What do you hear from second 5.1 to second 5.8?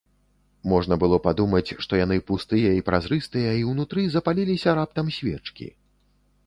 свечкі.